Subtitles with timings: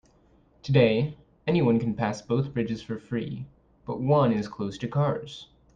[0.63, 1.15] Today,
[1.45, 3.45] anyone can pass both bridges for free,
[3.85, 5.49] but one is closed to cars.